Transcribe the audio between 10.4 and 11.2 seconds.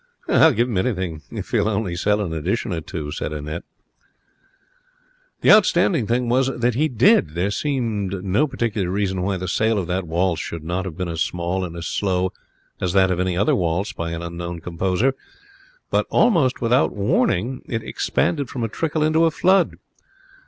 should not have been